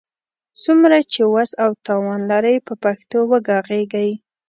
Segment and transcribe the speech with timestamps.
[0.63, 4.11] څومره چي وس او توان لرئ، په پښتو وږغېږئ!